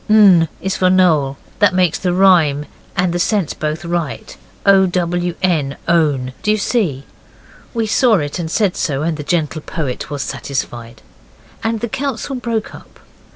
[0.09, 2.65] N is for Noel, that makes the rhyme
[2.97, 4.35] and the sense both right.
[4.65, 7.03] O, W, N, own; do you see?'
[7.75, 11.03] We saw it, and said so, and the gentle poet was satisfied.
[11.63, 12.99] And the council broke up.